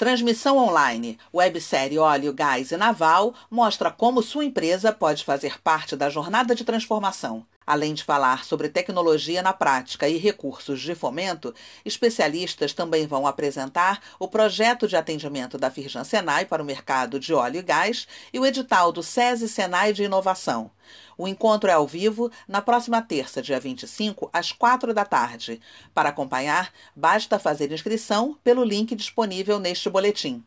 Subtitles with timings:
[0.00, 6.08] Transmissão online, websérie Óleo, Gás e Naval mostra como sua empresa pode fazer parte da
[6.08, 7.44] jornada de transformação.
[7.70, 11.54] Além de falar sobre tecnologia na prática e recursos de fomento,
[11.84, 17.32] especialistas também vão apresentar o projeto de atendimento da Firjan Senai para o mercado de
[17.32, 20.68] óleo e gás e o edital do SESI Senai de Inovação.
[21.16, 25.60] O encontro é ao vivo na próxima terça, dia 25, às 4 da tarde.
[25.94, 30.44] Para acompanhar, basta fazer inscrição pelo link disponível neste boletim.